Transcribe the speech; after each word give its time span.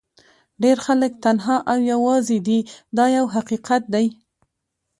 ډېر 0.63 0.77
خلک 0.85 1.11
تنها 1.25 1.57
او 1.71 1.77
یوازې 1.91 2.37
دي 2.47 2.59
دا 2.97 3.05
یو 3.17 3.25
حقیقت 3.35 3.83
دی. 3.93 4.05